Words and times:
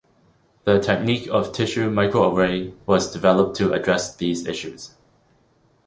The 0.63 0.79
technique 0.79 1.27
of 1.29 1.53
tissue 1.53 1.91
microarray 1.91 2.73
was 2.87 3.13
developed 3.13 3.55
to 3.57 3.71
address 3.71 4.15
these 4.15 4.47
issues. 4.47 4.95